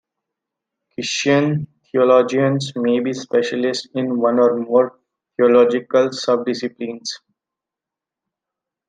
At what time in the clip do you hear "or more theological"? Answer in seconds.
4.39-6.11